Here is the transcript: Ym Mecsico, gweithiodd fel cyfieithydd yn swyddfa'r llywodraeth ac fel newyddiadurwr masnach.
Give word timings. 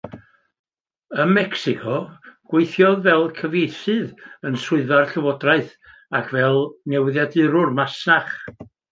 Ym 1.23 1.31
Mecsico, 1.37 1.97
gweithiodd 2.53 3.03
fel 3.07 3.27
cyfieithydd 3.39 4.23
yn 4.49 4.57
swyddfa'r 4.63 5.11
llywodraeth 5.11 5.75
ac 6.21 6.31
fel 6.37 6.57
newyddiadurwr 6.95 7.71
masnach. 7.81 8.33